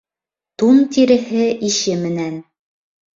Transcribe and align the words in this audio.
Тун 0.61 0.79
тиреһе 0.95 1.43
ише 1.67 1.99
менән. 2.07 2.41